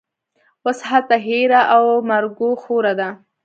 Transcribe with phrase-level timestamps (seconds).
[0.65, 3.09] اوس هلته هېره او مرګوخوره ده